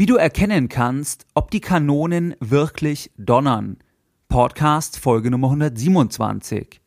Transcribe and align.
Wie 0.00 0.06
du 0.06 0.16
erkennen 0.16 0.70
kannst, 0.70 1.26
ob 1.34 1.50
die 1.50 1.60
Kanonen 1.60 2.34
wirklich 2.40 3.10
donnern. 3.18 3.76
Podcast 4.30 4.98
Folge 4.98 5.30
Nummer 5.30 5.48
127. 5.48 6.80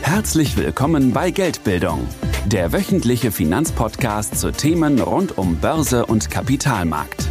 Herzlich 0.00 0.56
willkommen 0.56 1.12
bei 1.12 1.30
Geldbildung, 1.30 2.08
der 2.46 2.72
wöchentliche 2.72 3.30
Finanzpodcast 3.30 4.36
zu 4.36 4.50
Themen 4.50 5.00
rund 5.00 5.38
um 5.38 5.58
Börse 5.58 6.06
und 6.06 6.28
Kapitalmarkt. 6.28 7.28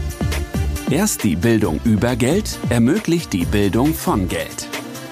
Erst 0.90 1.26
die 1.26 1.36
Bildung 1.36 1.82
über 1.84 2.16
Geld 2.16 2.58
ermöglicht 2.70 3.34
die 3.34 3.44
Bildung 3.44 3.94
von 3.94 4.30
Geld. 4.30 4.70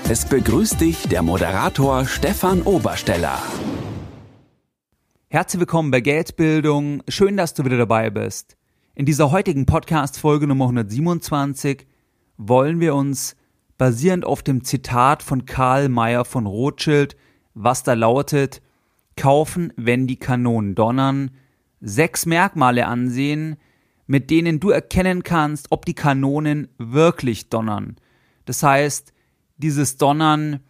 Es 0.07 0.23
begrüßt 0.23 0.79
dich 0.79 1.09
der 1.09 1.21
Moderator 1.21 2.05
Stefan 2.05 2.61
Obersteller. 2.61 3.39
Herzlich 5.31 5.59
willkommen 5.59 5.91
bei 5.91 6.01
Geldbildung. 6.01 7.03
Schön, 7.07 7.37
dass 7.37 7.53
du 7.53 7.63
wieder 7.63 7.77
dabei 7.77 8.09
bist. 8.09 8.57
In 8.95 9.05
dieser 9.05 9.29
heutigen 9.29 9.67
Podcast-Folge 9.67 10.47
Nummer 10.47 10.65
127 10.65 11.85
wollen 12.37 12.79
wir 12.79 12.95
uns 12.95 13.35
basierend 13.77 14.25
auf 14.25 14.41
dem 14.41 14.63
Zitat 14.63 15.21
von 15.21 15.45
Karl 15.45 15.87
Mayer 15.87 16.25
von 16.25 16.47
Rothschild, 16.47 17.15
was 17.53 17.83
da 17.83 17.93
lautet, 17.93 18.63
kaufen, 19.15 19.71
wenn 19.75 20.07
die 20.07 20.17
Kanonen 20.17 20.73
donnern, 20.73 21.29
sechs 21.79 22.25
Merkmale 22.25 22.87
ansehen, 22.87 23.57
mit 24.07 24.31
denen 24.31 24.59
du 24.59 24.71
erkennen 24.71 25.21
kannst, 25.21 25.67
ob 25.69 25.85
die 25.85 25.93
Kanonen 25.93 26.69
wirklich 26.79 27.49
donnern. 27.49 27.97
Das 28.45 28.63
heißt, 28.63 29.13
dieses 29.57 29.97
Donnern 29.97 30.61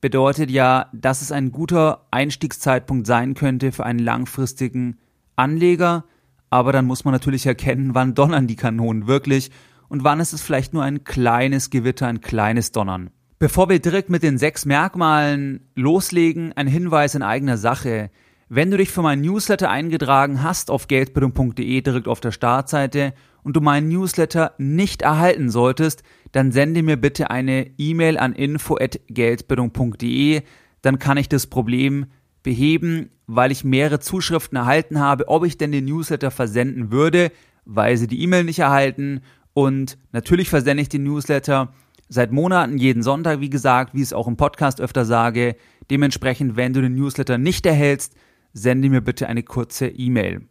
bedeutet 0.00 0.50
ja, 0.50 0.88
dass 0.92 1.22
es 1.22 1.32
ein 1.32 1.50
guter 1.52 2.06
Einstiegszeitpunkt 2.10 3.06
sein 3.06 3.34
könnte 3.34 3.72
für 3.72 3.84
einen 3.84 3.98
langfristigen 3.98 4.98
Anleger, 5.36 6.04
aber 6.50 6.72
dann 6.72 6.86
muss 6.86 7.04
man 7.04 7.12
natürlich 7.12 7.46
erkennen, 7.46 7.90
wann 7.94 8.14
donnern 8.14 8.46
die 8.46 8.56
Kanonen 8.56 9.06
wirklich 9.06 9.50
und 9.88 10.04
wann 10.04 10.20
ist 10.20 10.32
es 10.32 10.42
vielleicht 10.42 10.74
nur 10.74 10.82
ein 10.82 11.04
kleines 11.04 11.70
Gewitter, 11.70 12.06
ein 12.06 12.20
kleines 12.20 12.72
Donnern. 12.72 13.10
Bevor 13.38 13.68
wir 13.68 13.78
direkt 13.78 14.10
mit 14.10 14.24
den 14.24 14.36
sechs 14.36 14.64
Merkmalen 14.64 15.60
loslegen, 15.76 16.52
ein 16.54 16.66
Hinweis 16.66 17.14
in 17.14 17.22
eigener 17.22 17.56
Sache. 17.56 18.10
Wenn 18.48 18.70
du 18.70 18.76
dich 18.76 18.90
für 18.90 19.02
meinen 19.02 19.22
Newsletter 19.22 19.70
eingetragen 19.70 20.42
hast 20.42 20.70
auf 20.70 20.88
geldbildung.de 20.88 21.80
direkt 21.80 22.08
auf 22.08 22.20
der 22.20 22.32
Startseite 22.32 23.14
und 23.44 23.54
du 23.54 23.60
meinen 23.60 23.88
Newsletter 23.88 24.54
nicht 24.58 25.02
erhalten 25.02 25.50
solltest, 25.50 26.02
dann 26.32 26.52
sende 26.52 26.82
mir 26.82 26.96
bitte 26.96 27.30
eine 27.30 27.70
E-Mail 27.78 28.18
an 28.18 28.34
info@geldbildung.de, 28.34 30.42
dann 30.82 30.98
kann 30.98 31.16
ich 31.16 31.28
das 31.28 31.46
Problem 31.46 32.06
beheben, 32.42 33.10
weil 33.26 33.52
ich 33.52 33.64
mehrere 33.64 34.00
Zuschriften 34.00 34.56
erhalten 34.56 35.00
habe, 35.00 35.28
ob 35.28 35.44
ich 35.44 35.58
denn 35.58 35.72
den 35.72 35.84
Newsletter 35.84 36.30
versenden 36.30 36.90
würde, 36.90 37.30
weil 37.64 37.96
sie 37.96 38.06
die 38.06 38.22
E-Mail 38.22 38.44
nicht 38.44 38.60
erhalten 38.60 39.20
und 39.52 39.98
natürlich 40.12 40.48
versende 40.48 40.82
ich 40.82 40.88
den 40.88 41.04
Newsletter 41.04 41.72
seit 42.08 42.32
Monaten 42.32 42.78
jeden 42.78 43.02
Sonntag, 43.02 43.40
wie 43.40 43.50
gesagt, 43.50 43.94
wie 43.94 43.98
ich 43.98 44.04
es 44.04 44.12
auch 44.12 44.28
im 44.28 44.36
Podcast 44.36 44.80
öfter 44.80 45.04
sage. 45.04 45.56
Dementsprechend, 45.90 46.56
wenn 46.56 46.72
du 46.72 46.80
den 46.80 46.94
Newsletter 46.94 47.38
nicht 47.38 47.66
erhältst, 47.66 48.14
sende 48.52 48.88
mir 48.88 49.00
bitte 49.00 49.26
eine 49.26 49.42
kurze 49.42 49.88
E-Mail. 49.88 50.42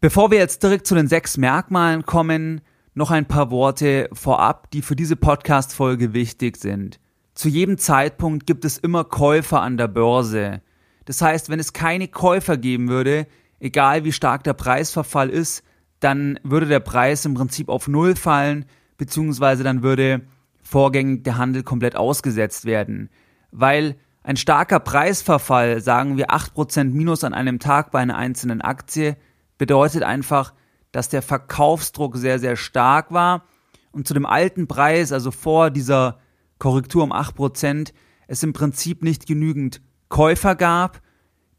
Bevor 0.00 0.30
wir 0.30 0.38
jetzt 0.38 0.62
direkt 0.62 0.86
zu 0.86 0.94
den 0.94 1.08
sechs 1.08 1.36
Merkmalen 1.36 2.04
kommen, 2.04 2.60
noch 2.94 3.10
ein 3.10 3.26
paar 3.26 3.50
Worte 3.50 4.08
vorab, 4.12 4.70
die 4.70 4.82
für 4.82 4.96
diese 4.96 5.16
Podcast-Folge 5.16 6.12
wichtig 6.12 6.56
sind. 6.56 7.00
Zu 7.34 7.48
jedem 7.48 7.78
Zeitpunkt 7.78 8.46
gibt 8.46 8.64
es 8.64 8.78
immer 8.78 9.04
Käufer 9.04 9.60
an 9.60 9.76
der 9.76 9.88
Börse. 9.88 10.62
Das 11.04 11.20
heißt, 11.20 11.50
wenn 11.50 11.58
es 11.58 11.72
keine 11.72 12.06
Käufer 12.06 12.56
geben 12.56 12.88
würde, 12.88 13.26
egal 13.58 14.04
wie 14.04 14.12
stark 14.12 14.44
der 14.44 14.54
Preisverfall 14.54 15.28
ist, 15.28 15.64
dann 15.98 16.38
würde 16.44 16.66
der 16.66 16.80
Preis 16.80 17.24
im 17.24 17.34
Prinzip 17.34 17.68
auf 17.68 17.88
Null 17.88 18.14
fallen, 18.14 18.66
beziehungsweise 18.96 19.64
dann 19.64 19.82
würde 19.82 20.22
vorgängig 20.62 21.24
der 21.24 21.36
Handel 21.36 21.62
komplett 21.64 21.96
ausgesetzt 21.96 22.64
werden. 22.64 23.10
Weil 23.50 23.96
ein 24.22 24.36
starker 24.36 24.80
Preisverfall, 24.80 25.80
sagen 25.80 26.16
wir 26.16 26.30
8% 26.30 26.84
Minus 26.84 27.24
an 27.24 27.34
einem 27.34 27.58
Tag 27.58 27.90
bei 27.90 27.98
einer 27.98 28.16
einzelnen 28.16 28.60
Aktie, 28.60 29.16
bedeutet 29.58 30.02
einfach, 30.02 30.54
dass 30.94 31.08
der 31.08 31.22
Verkaufsdruck 31.22 32.16
sehr, 32.16 32.38
sehr 32.38 32.54
stark 32.54 33.10
war 33.10 33.42
und 33.90 34.06
zu 34.06 34.14
dem 34.14 34.26
alten 34.26 34.68
Preis, 34.68 35.10
also 35.10 35.32
vor 35.32 35.70
dieser 35.70 36.20
Korrektur 36.60 37.02
um 37.02 37.12
8%, 37.12 37.92
es 38.28 38.44
im 38.44 38.52
Prinzip 38.52 39.02
nicht 39.02 39.26
genügend 39.26 39.80
Käufer 40.08 40.54
gab, 40.54 41.02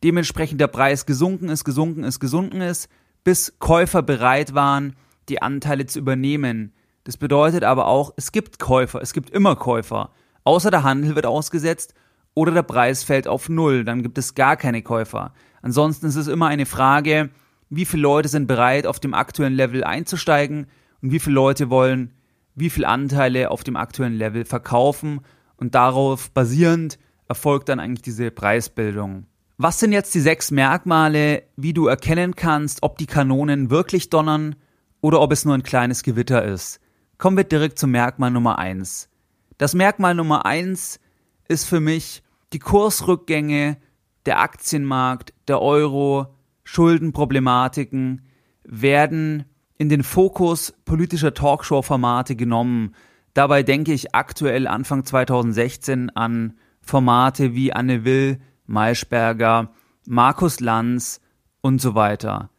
dementsprechend 0.05 0.61
der 0.61 0.67
Preis 0.67 1.05
gesunken 1.05 1.49
ist, 1.49 1.65
gesunken 1.65 2.05
ist, 2.05 2.21
gesunken 2.21 2.61
ist, 2.61 2.87
bis 3.25 3.59
Käufer 3.59 4.01
bereit 4.01 4.55
waren, 4.55 4.95
die 5.27 5.41
Anteile 5.41 5.85
zu 5.85 5.99
übernehmen. 5.99 6.71
Das 7.03 7.17
bedeutet 7.17 7.65
aber 7.65 7.87
auch, 7.87 8.13
es 8.15 8.31
gibt 8.31 8.57
Käufer, 8.57 9.01
es 9.01 9.11
gibt 9.11 9.31
immer 9.31 9.57
Käufer. 9.57 10.11
Außer 10.45 10.71
der 10.71 10.83
Handel 10.83 11.13
wird 11.15 11.25
ausgesetzt 11.25 11.93
oder 12.35 12.53
der 12.53 12.63
Preis 12.63 13.03
fällt 13.03 13.27
auf 13.27 13.49
Null, 13.49 13.83
dann 13.83 14.01
gibt 14.01 14.17
es 14.17 14.33
gar 14.33 14.55
keine 14.55 14.81
Käufer. 14.81 15.33
Ansonsten 15.61 16.05
ist 16.05 16.15
es 16.15 16.27
immer 16.27 16.47
eine 16.47 16.65
Frage, 16.65 17.31
wie 17.75 17.85
viele 17.85 18.03
Leute 18.03 18.29
sind 18.29 18.47
bereit, 18.47 18.87
auf 18.87 18.99
dem 18.99 19.13
aktuellen 19.13 19.53
Level 19.53 19.83
einzusteigen 19.83 20.67
und 21.01 21.11
wie 21.11 21.19
viele 21.19 21.35
Leute 21.35 21.69
wollen 21.69 22.13
wie 22.55 22.69
viele 22.69 22.87
Anteile 22.87 23.51
auf 23.51 23.63
dem 23.63 23.75
aktuellen 23.75 24.17
Level 24.17 24.45
verkaufen 24.45 25.21
und 25.57 25.75
darauf 25.75 26.31
basierend 26.31 26.97
erfolgt 27.27 27.69
dann 27.69 27.79
eigentlich 27.79 28.01
diese 28.01 28.31
Preisbildung. 28.31 29.27
Was 29.57 29.79
sind 29.79 29.91
jetzt 29.91 30.15
die 30.15 30.21
sechs 30.21 30.51
Merkmale, 30.51 31.43
wie 31.55 31.73
du 31.73 31.87
erkennen 31.87 32.35
kannst, 32.35 32.81
ob 32.81 32.97
die 32.97 33.05
Kanonen 33.05 33.69
wirklich 33.69 34.09
donnern 34.09 34.55
oder 35.01 35.21
ob 35.21 35.31
es 35.31 35.45
nur 35.45 35.53
ein 35.53 35.63
kleines 35.63 36.03
Gewitter 36.03 36.43
ist? 36.43 36.79
Kommen 37.17 37.37
wir 37.37 37.43
direkt 37.45 37.79
zum 37.79 37.91
Merkmal 37.91 38.31
Nummer 38.31 38.57
eins. 38.57 39.09
Das 39.57 39.73
Merkmal 39.73 40.15
Nummer 40.15 40.45
eins 40.45 40.99
ist 41.47 41.65
für 41.65 41.79
mich 41.79 42.23
die 42.51 42.59
Kursrückgänge, 42.59 43.77
der 44.25 44.39
Aktienmarkt, 44.39 45.33
der 45.47 45.61
Euro, 45.61 46.34
Schuldenproblematiken 46.65 48.23
werden 48.63 49.45
in 49.77 49.87
den 49.87 50.03
Fokus 50.03 50.73
politischer 50.83 51.33
Talkshow-Formate 51.33 52.35
genommen. 52.35 52.95
Dabei 53.33 53.63
denke 53.63 53.93
ich 53.93 54.13
aktuell 54.13 54.67
Anfang 54.67 55.05
2016 55.05 56.09
an 56.09 56.57
Formate 56.81 57.53
wie 57.53 57.71
Anne 57.71 58.03
Will, 58.03 58.39
Maischberger, 58.65 59.71
Markus 60.07 60.59
Lanz 60.59 61.21
und 61.61 61.79
so 61.79 61.95
weiter. 61.95 62.49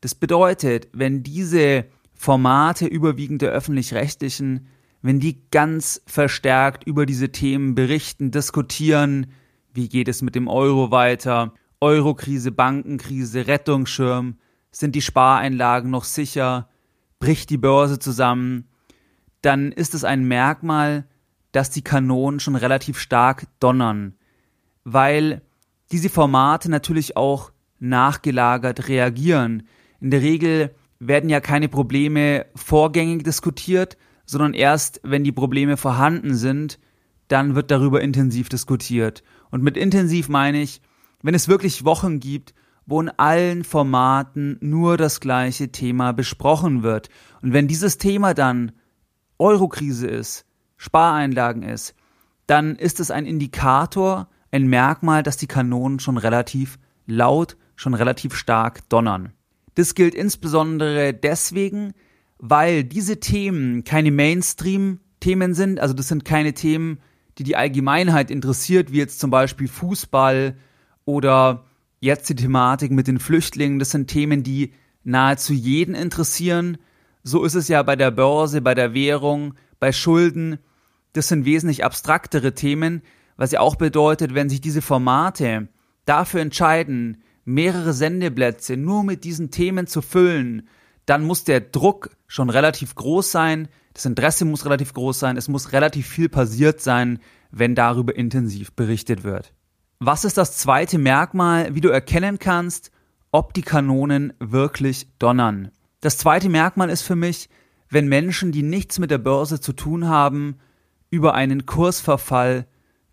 Das 0.00 0.14
bedeutet, 0.14 0.88
wenn 0.92 1.22
diese 1.22 1.86
Formate 2.14 2.86
überwiegend 2.86 3.42
der 3.42 3.50
öffentlich-rechtlichen, 3.50 4.66
wenn 5.02 5.20
die 5.20 5.40
ganz 5.50 6.02
verstärkt 6.06 6.84
über 6.84 7.06
diese 7.06 7.30
Themen 7.30 7.74
berichten, 7.74 8.30
diskutieren, 8.30 9.26
wie 9.72 9.88
geht 9.88 10.08
es 10.08 10.22
mit 10.22 10.34
dem 10.34 10.48
Euro 10.48 10.90
weiter 10.90 11.52
Eurokrise, 11.80 12.52
Bankenkrise, 12.52 13.46
Rettungsschirm, 13.46 14.38
sind 14.70 14.94
die 14.94 15.02
Spareinlagen 15.02 15.90
noch 15.90 16.04
sicher, 16.04 16.68
bricht 17.18 17.50
die 17.50 17.58
Börse 17.58 17.98
zusammen, 17.98 18.68
dann 19.42 19.72
ist 19.72 19.94
es 19.94 20.04
ein 20.04 20.24
Merkmal, 20.24 21.06
dass 21.52 21.70
die 21.70 21.82
Kanonen 21.82 22.40
schon 22.40 22.56
relativ 22.56 22.98
stark 22.98 23.46
donnern, 23.60 24.14
weil 24.84 25.42
diese 25.92 26.10
Formate 26.10 26.70
natürlich 26.70 27.16
auch 27.16 27.52
nachgelagert 27.78 28.88
reagieren. 28.88 29.66
In 30.00 30.10
der 30.10 30.22
Regel 30.22 30.74
werden 30.98 31.30
ja 31.30 31.40
keine 31.40 31.68
Probleme 31.68 32.46
vorgängig 32.54 33.24
diskutiert, 33.24 33.96
sondern 34.24 34.54
erst 34.54 35.00
wenn 35.04 35.24
die 35.24 35.32
Probleme 35.32 35.76
vorhanden 35.76 36.34
sind, 36.34 36.78
dann 37.28 37.54
wird 37.54 37.70
darüber 37.70 38.00
intensiv 38.00 38.48
diskutiert. 38.48 39.22
Und 39.50 39.62
mit 39.62 39.76
intensiv 39.76 40.28
meine 40.28 40.60
ich, 40.60 40.80
wenn 41.22 41.34
es 41.34 41.48
wirklich 41.48 41.84
Wochen 41.84 42.20
gibt, 42.20 42.54
wo 42.86 43.00
in 43.00 43.08
allen 43.08 43.64
Formaten 43.64 44.58
nur 44.60 44.96
das 44.96 45.20
gleiche 45.20 45.72
Thema 45.72 46.12
besprochen 46.12 46.82
wird. 46.82 47.08
Und 47.42 47.52
wenn 47.52 47.66
dieses 47.68 47.98
Thema 47.98 48.32
dann 48.32 48.72
Eurokrise 49.38 50.06
ist, 50.06 50.46
Spareinlagen 50.76 51.62
ist, 51.62 51.94
dann 52.46 52.76
ist 52.76 53.00
es 53.00 53.10
ein 53.10 53.26
Indikator, 53.26 54.28
ein 54.52 54.68
Merkmal, 54.68 55.22
dass 55.22 55.36
die 55.36 55.48
Kanonen 55.48 55.98
schon 55.98 56.16
relativ 56.16 56.78
laut, 57.06 57.56
schon 57.74 57.94
relativ 57.94 58.34
stark 58.34 58.88
donnern. 58.88 59.32
Das 59.74 59.94
gilt 59.94 60.14
insbesondere 60.14 61.12
deswegen, 61.12 61.92
weil 62.38 62.84
diese 62.84 63.20
Themen 63.20 63.84
keine 63.84 64.10
Mainstream-Themen 64.10 65.54
sind, 65.54 65.80
also 65.80 65.92
das 65.92 66.08
sind 66.08 66.24
keine 66.24 66.54
Themen, 66.54 66.98
die 67.38 67.44
die 67.44 67.56
Allgemeinheit 67.56 68.30
interessiert, 68.30 68.92
wie 68.92 68.98
jetzt 68.98 69.20
zum 69.20 69.30
Beispiel 69.30 69.68
Fußball, 69.68 70.56
oder 71.06 71.64
jetzt 72.00 72.28
die 72.28 72.36
Thematik 72.36 72.90
mit 72.90 73.06
den 73.06 73.18
Flüchtlingen, 73.18 73.78
das 73.78 73.92
sind 73.92 74.08
Themen, 74.08 74.42
die 74.42 74.74
nahezu 75.02 75.54
jeden 75.54 75.94
interessieren. 75.94 76.76
So 77.22 77.44
ist 77.44 77.54
es 77.54 77.68
ja 77.68 77.82
bei 77.82 77.96
der 77.96 78.10
Börse, 78.10 78.60
bei 78.60 78.74
der 78.74 78.92
Währung, 78.92 79.54
bei 79.80 79.92
Schulden. 79.92 80.58
Das 81.14 81.28
sind 81.28 81.46
wesentlich 81.46 81.84
abstraktere 81.84 82.52
Themen, 82.52 83.02
was 83.36 83.52
ja 83.52 83.60
auch 83.60 83.76
bedeutet, 83.76 84.34
wenn 84.34 84.50
sich 84.50 84.60
diese 84.60 84.82
Formate 84.82 85.68
dafür 86.04 86.40
entscheiden, 86.40 87.22
mehrere 87.44 87.92
Sendeplätze 87.92 88.76
nur 88.76 89.04
mit 89.04 89.24
diesen 89.24 89.50
Themen 89.50 89.86
zu 89.86 90.02
füllen, 90.02 90.68
dann 91.06 91.24
muss 91.24 91.44
der 91.44 91.60
Druck 91.60 92.10
schon 92.26 92.50
relativ 92.50 92.94
groß 92.96 93.30
sein, 93.30 93.68
das 93.94 94.04
Interesse 94.04 94.44
muss 94.44 94.64
relativ 94.66 94.92
groß 94.92 95.18
sein, 95.18 95.36
es 95.36 95.48
muss 95.48 95.72
relativ 95.72 96.08
viel 96.08 96.28
passiert 96.28 96.80
sein, 96.80 97.20
wenn 97.50 97.74
darüber 97.74 98.16
intensiv 98.16 98.72
berichtet 98.72 99.22
wird. 99.22 99.54
Was 99.98 100.26
ist 100.26 100.36
das 100.36 100.58
zweite 100.58 100.98
Merkmal, 100.98 101.74
wie 101.74 101.80
du 101.80 101.88
erkennen 101.88 102.38
kannst, 102.38 102.90
ob 103.32 103.54
die 103.54 103.62
Kanonen 103.62 104.34
wirklich 104.38 105.08
donnern? 105.18 105.70
Das 106.02 106.18
zweite 106.18 106.50
Merkmal 106.50 106.90
ist 106.90 107.00
für 107.00 107.16
mich, 107.16 107.48
wenn 107.88 108.06
Menschen, 108.06 108.52
die 108.52 108.62
nichts 108.62 108.98
mit 108.98 109.10
der 109.10 109.16
Börse 109.16 109.58
zu 109.58 109.72
tun 109.72 110.06
haben, 110.06 110.58
über 111.08 111.32
einen 111.32 111.64
Kursverfall, 111.64 112.66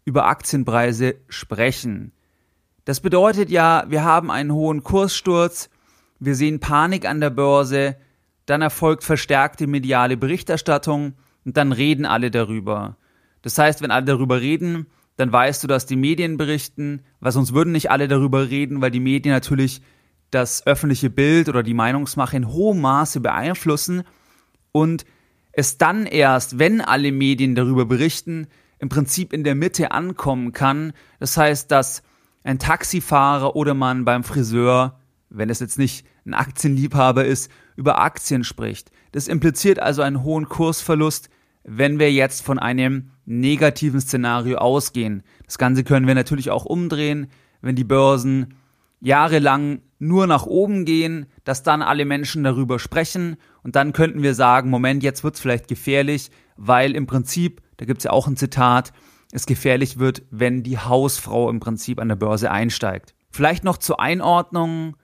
über 0.03 0.25
Aktienpreise 0.25 1.15
sprechen. 1.30 2.12
Das 2.83 3.00
bedeutet 3.00 3.50
ja, 3.50 3.85
wir 3.88 4.03
haben 4.03 4.30
einen 4.30 4.51
hohen 4.51 4.83
Kurssturz, 4.83 5.69
wir 6.19 6.35
sehen 6.35 6.59
Panik 6.59 7.07
an 7.07 7.21
der 7.21 7.30
Börse, 7.30 7.95
dann 8.45 8.62
erfolgt 8.62 9.06
verstärkte 9.06 9.68
mediale 9.68 10.18
Berichterstattung 10.18 11.13
und 11.45 11.56
dann 11.56 11.71
reden 11.71 12.06
alle 12.06 12.30
darüber. 12.30 12.97
Das 13.41 13.57
heißt, 13.57 13.81
wenn 13.81 13.91
alle 13.91 14.06
darüber 14.06 14.41
reden, 14.41 14.88
dann 15.15 15.31
weißt 15.31 15.63
du, 15.63 15.68
dass 15.68 15.86
die 15.86 15.95
Medien 15.95 16.38
berichten, 16.38 17.01
weil 17.19 17.31
sonst 17.31 17.54
würden 17.54 17.71
nicht 17.71 17.92
alle 17.92 18.07
darüber 18.07 18.50
reden, 18.50 18.81
weil 18.81 18.92
die 18.92 19.00
Medien 19.00 19.33
natürlich 19.33 19.81
das 20.31 20.65
öffentliche 20.65 21.10
Bild 21.10 21.50
oder 21.50 21.62
die 21.62 21.75
Meinungsmache 21.75 22.38
in 22.38 22.48
hohem 22.48 22.81
Maße 22.81 23.19
beeinflussen 23.19 24.04
und 24.71 25.06
es 25.51 25.77
dann 25.77 26.06
erst, 26.07 26.57
wenn 26.57 26.81
alle 26.81 27.12
Medien 27.12 27.54
darüber 27.54 27.86
berichten, 27.86 28.48
im 28.80 28.89
Prinzip 28.89 29.31
in 29.31 29.44
der 29.44 29.56
Mitte 29.56 29.92
ankommen 29.92 30.51
kann. 30.51 30.94
Das 31.19 31.38
heißt, 31.38 31.71
dass 31.71 32.01
ein 32.44 32.59
Taxifahrer 32.59 33.56
oder 33.56 33.75
man 33.75 34.04
beim 34.04 34.24
Friseur, 34.24 35.00
wenn 35.30 35.50
es 35.50 35.59
jetzt 35.59 35.77
nicht 35.77 36.06
ein 36.25 36.33
Aktienliebhaber 36.33 37.24
ist, 37.24 37.51
über 37.75 38.00
Aktien 38.00 38.44
spricht. 38.44 38.92
Das 39.12 39.27
impliziert 39.27 39.80
also 39.80 40.01
einen 40.01 40.24
hohen 40.24 40.50
Kursverlust, 40.50 41.30
wenn 41.63 42.00
wir 42.00 42.12
jetzt 42.12 42.44
von 42.44 42.60
einem 42.60 43.12
negativen 43.25 44.01
Szenario 44.01 44.57
ausgehen. 44.57 45.24
Das 45.45 45.57
Ganze 45.57 45.83
können 45.83 46.07
wir 46.07 46.15
natürlich 46.15 46.51
auch 46.51 46.65
umdrehen, 46.65 47.27
wenn 47.62 47.75
die 47.75 47.83
Börsen 47.83 48.56
jahrelang 49.00 49.81
nur 50.00 50.27
nach 50.27 50.45
oben 50.45 50.86
gehen, 50.86 51.25
dass 51.44 51.63
dann 51.63 51.81
alle 51.81 52.06
Menschen 52.06 52.44
darüber 52.44 52.80
sprechen 52.80 53.38
und 53.63 53.75
dann 53.75 53.94
könnten 53.94 54.24
wir 54.24 54.33
sagen, 54.33 54.69
Moment, 54.69 55.04
jetzt 55.04 55.24
wird's 55.24 55.39
vielleicht 55.39 55.68
gefährlich, 55.68 56.31
weil 56.57 56.95
im 56.95 57.07
Prinzip, 57.07 57.62
da 57.77 57.86
gibt's 57.86 58.04
ja 58.04 58.12
auch 58.12 58.27
ein 58.27 58.38
Zitat, 58.38 58.92
es 59.31 59.45
gefährlich 59.45 60.00
wird, 60.00 60.24
wenn 60.30 60.63
die 60.63 60.77
Hausfrau 60.77 61.50
im 61.50 61.59
Prinzip 61.59 62.00
an 62.00 62.09
der 62.09 62.16
Börse 62.16 62.51
einsteigt. 62.51 63.16
Vielleicht 63.31 63.63
noch 63.63 63.77
zur 63.77 64.00
Einordnung 64.00 64.95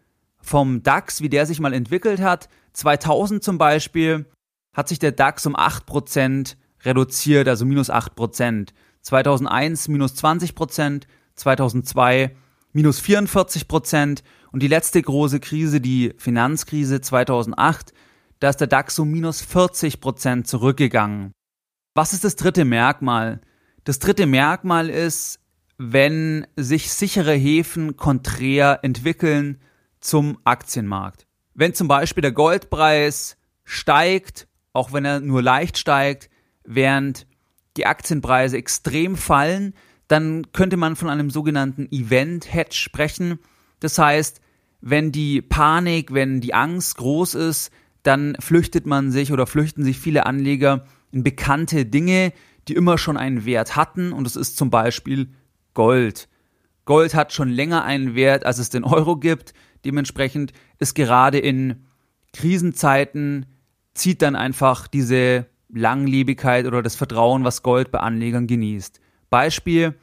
vom 0.41 0.83
DAX, 0.83 1.21
wie 1.21 1.29
der 1.29 1.45
sich 1.45 1.59
mal 1.59 1.73
entwickelt 1.73 2.21
hat. 2.21 2.47
2000 2.73 3.43
zum 3.43 3.57
Beispiel 3.57 4.27
hat 4.73 4.87
sich 4.87 4.99
der 4.99 5.11
DAX 5.11 5.45
um 5.45 5.55
8% 5.55 6.55
reduziert, 6.83 7.47
also 7.47 7.65
minus 7.65 7.89
8%. 7.89 8.69
2001 9.01 9.87
minus 9.87 10.13
20%, 10.15 11.03
2002 11.35 12.35
minus 12.73 13.01
44% 13.01 14.23
und 14.51 14.63
die 14.63 14.67
letzte 14.67 15.01
große 15.01 15.39
Krise, 15.39 15.81
die 15.81 16.13
Finanzkrise 16.17 17.01
2008, 17.01 17.93
da 18.39 18.49
ist 18.49 18.57
der 18.57 18.67
DAX 18.67 18.99
um 18.99 19.09
minus 19.09 19.41
40% 19.43 20.43
zurückgegangen. 20.43 21.31
Was 21.93 22.13
ist 22.13 22.23
das 22.23 22.35
dritte 22.35 22.65
Merkmal? 22.65 23.41
Das 23.83 23.99
dritte 23.99 24.25
Merkmal 24.25 24.89
ist, 24.89 25.39
wenn 25.77 26.45
sich 26.55 26.91
sichere 26.91 27.33
Häfen 27.33 27.95
konträr 27.95 28.79
entwickeln 28.83 29.59
zum 29.99 30.37
Aktienmarkt. 30.43 31.25
Wenn 31.53 31.73
zum 31.73 31.87
Beispiel 31.87 32.21
der 32.21 32.31
Goldpreis 32.31 33.37
steigt, 33.63 34.47
auch 34.79 34.93
wenn 34.93 35.03
er 35.03 35.19
nur 35.19 35.41
leicht 35.41 35.77
steigt, 35.77 36.29
während 36.63 37.27
die 37.75 37.85
Aktienpreise 37.85 38.55
extrem 38.55 39.17
fallen, 39.17 39.73
dann 40.07 40.53
könnte 40.53 40.77
man 40.77 40.95
von 40.95 41.09
einem 41.09 41.29
sogenannten 41.29 41.89
Event 41.91 42.51
Hedge 42.51 42.75
sprechen. 42.75 43.39
Das 43.81 43.97
heißt, 43.99 44.39
wenn 44.79 45.11
die 45.11 45.41
Panik, 45.41 46.13
wenn 46.13 46.39
die 46.39 46.53
Angst 46.53 46.95
groß 46.95 47.35
ist, 47.35 47.71
dann 48.03 48.37
flüchtet 48.39 48.85
man 48.85 49.11
sich 49.11 49.33
oder 49.33 49.45
flüchten 49.45 49.83
sich 49.83 49.99
viele 49.99 50.25
Anleger 50.25 50.85
in 51.11 51.23
bekannte 51.23 51.85
Dinge, 51.85 52.31
die 52.69 52.75
immer 52.75 52.97
schon 52.97 53.17
einen 53.17 53.43
Wert 53.43 53.75
hatten 53.75 54.13
und 54.13 54.25
es 54.25 54.37
ist 54.37 54.55
zum 54.55 54.69
Beispiel 54.69 55.33
Gold. 55.73 56.29
Gold 56.85 57.15
hat 57.15 57.33
schon 57.33 57.49
länger 57.49 57.83
einen 57.83 58.15
Wert, 58.15 58.45
als 58.45 58.59
es 58.59 58.69
den 58.69 58.85
Euro 58.85 59.17
gibt. 59.17 59.53
Dementsprechend 59.83 60.53
ist 60.79 60.95
gerade 60.95 61.37
in 61.37 61.85
Krisenzeiten 62.31 63.45
zieht 63.99 64.21
dann 64.21 64.35
einfach 64.35 64.87
diese 64.87 65.45
Langlebigkeit 65.69 66.65
oder 66.65 66.81
das 66.81 66.95
Vertrauen, 66.95 67.43
was 67.43 67.63
Gold 67.63 67.91
bei 67.91 67.99
Anlegern 67.99 68.47
genießt. 68.47 68.99
Beispiel 69.29 69.95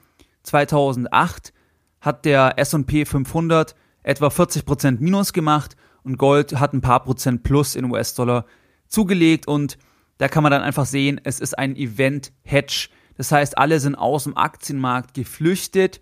2008 0.45 1.53
hat 2.01 2.25
der 2.25 2.59
S&P 2.59 3.05
500 3.05 3.75
etwa 4.03 4.29
40% 4.29 5.01
Minus 5.01 5.33
gemacht 5.33 5.77
und 6.05 6.19
Gold 6.19 6.61
hat 6.61 6.73
ein 6.73 6.81
paar 6.81 7.03
Prozent 7.03 7.43
Plus 7.43 7.75
in 7.75 7.91
US-Dollar 7.91 8.47
zugelegt 8.87 9.49
und 9.49 9.79
da 10.19 10.29
kann 10.29 10.43
man 10.43 10.53
dann 10.53 10.63
einfach 10.63 10.87
sehen, 10.87 11.21
es 11.25 11.41
ist 11.41 11.59
ein 11.59 11.75
Event-Hedge. 11.75 12.89
Das 13.17 13.33
heißt, 13.33 13.59
alle 13.59 13.81
sind 13.81 13.97
aus 13.97 14.25
dem 14.25 14.37
Aktienmarkt 14.37 15.15
geflüchtet, 15.15 16.01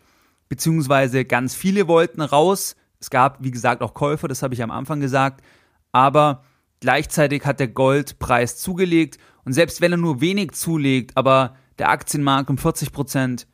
beziehungsweise 0.49 1.25
ganz 1.25 1.55
viele 1.55 1.89
wollten 1.89 2.21
raus. 2.21 2.77
Es 3.01 3.09
gab, 3.09 3.43
wie 3.43 3.51
gesagt, 3.51 3.83
auch 3.83 3.95
Käufer, 3.95 4.29
das 4.29 4.43
habe 4.43 4.55
ich 4.55 4.63
am 4.63 4.71
Anfang 4.71 5.01
gesagt, 5.01 5.43
aber 5.91 6.45
gleichzeitig 6.85 7.47
hat 7.47 7.61
der 7.61 7.69
Goldpreis 7.69 8.59
zugelegt 8.59 9.17
und 9.47 9.55
selbst 9.55 9.81
wenn 9.81 9.93
er 9.93 9.97
nur 9.97 10.21
wenig 10.21 10.53
zulegt, 10.53 11.17
aber 11.17 11.55
der 11.79 11.89
Aktienmarkt 11.89 12.51
um 12.51 12.59
40 12.59 12.93
Prozent 12.93 13.47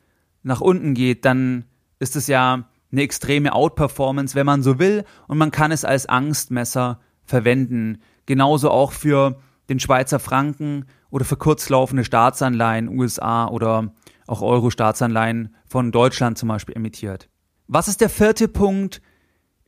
nach 0.43 0.59
unten 0.59 0.93
geht, 0.93 1.23
dann 1.23 1.63
ist 1.99 2.17
es 2.17 2.27
ja 2.27 2.67
eine 2.91 3.01
extreme 3.01 3.53
Outperformance, 3.53 4.35
wenn 4.35 4.45
man 4.45 4.63
so 4.63 4.79
will, 4.79 5.05
und 5.29 5.37
man 5.37 5.49
kann 5.49 5.71
es 5.71 5.85
als 5.85 6.07
Angstmesser 6.07 6.99
verwenden. 7.23 8.01
Genauso 8.25 8.69
auch 8.69 8.91
für 8.91 9.39
den 9.69 9.79
Schweizer 9.79 10.19
Franken 10.19 10.87
oder 11.09 11.23
für 11.23 11.37
kurzlaufende 11.37 12.03
Staatsanleihen 12.03 12.89
USA 12.89 13.47
oder 13.47 13.93
auch 14.27 14.41
Euro-Staatsanleihen 14.41 15.55
von 15.65 15.93
Deutschland 15.93 16.37
zum 16.37 16.49
Beispiel 16.49 16.75
emittiert. 16.75 17.29
Was 17.67 17.87
ist 17.87 18.01
der 18.01 18.09
vierte 18.09 18.49
Punkt, 18.49 19.01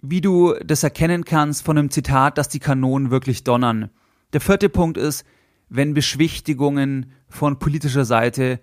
wie 0.05 0.19
du 0.19 0.53
das 0.63 0.83
erkennen 0.83 1.23
kannst 1.23 1.63
von 1.63 1.77
einem 1.77 1.89
Zitat, 1.89 2.37
dass 2.37 2.49
die 2.49 2.59
Kanonen 2.59 3.09
wirklich 3.09 3.45
donnern? 3.45 3.89
Der 4.33 4.41
vierte 4.41 4.67
Punkt 4.67 4.97
ist, 4.97 5.25
wenn 5.69 5.93
Beschwichtigungen 5.93 7.13
von 7.29 7.57
politischer 7.57 8.03
Seite 8.03 8.59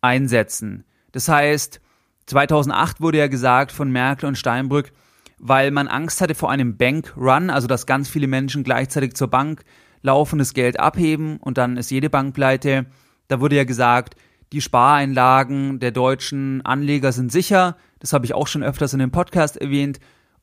einsetzen. 0.00 0.84
Das 1.10 1.28
heißt, 1.28 1.80
2008 2.26 3.00
wurde 3.00 3.18
ja 3.18 3.26
gesagt 3.26 3.72
von 3.72 3.90
Merkel 3.90 4.28
und 4.28 4.38
Steinbrück, 4.38 4.92
weil 5.38 5.72
man 5.72 5.88
Angst 5.88 6.20
hatte 6.20 6.36
vor 6.36 6.52
einem 6.52 6.76
Bankrun, 6.76 7.50
also 7.50 7.66
dass 7.66 7.84
ganz 7.84 8.08
viele 8.08 8.28
Menschen 8.28 8.62
gleichzeitig 8.62 9.14
zur 9.14 9.28
Bank 9.28 9.64
laufendes 10.02 10.54
Geld 10.54 10.78
abheben 10.78 11.38
und 11.38 11.58
dann 11.58 11.78
ist 11.78 11.90
jede 11.90 12.10
Bank 12.10 12.32
pleite. 12.32 12.86
Da 13.26 13.40
wurde 13.40 13.56
ja 13.56 13.64
gesagt, 13.64 14.14
die 14.52 14.60
Spareinlagen 14.60 15.80
der 15.80 15.90
deutschen 15.90 16.64
Anleger 16.64 17.10
sind 17.10 17.32
sicher. 17.32 17.76
Das 17.98 18.12
habe 18.12 18.24
ich 18.24 18.34
auch 18.34 18.46
schon 18.46 18.62
öfters 18.62 18.92
in 18.92 19.00
dem 19.00 19.10
Podcast 19.10 19.56
erwähnt. 19.56 19.98